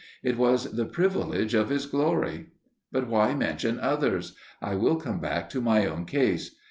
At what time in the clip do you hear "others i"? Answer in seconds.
3.79-4.73